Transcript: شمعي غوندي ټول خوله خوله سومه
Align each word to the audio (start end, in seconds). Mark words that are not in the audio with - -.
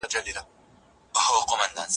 شمعي 0.03 0.13
غوندي 0.17 0.33
ټول 0.35 1.23
خوله 1.25 1.45
خوله 1.49 1.65
سومه 1.75 1.85